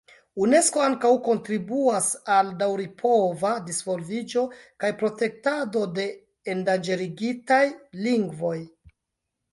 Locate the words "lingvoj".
8.09-8.57